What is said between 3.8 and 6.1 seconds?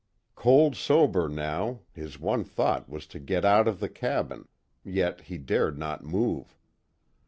cabin, yet he dared not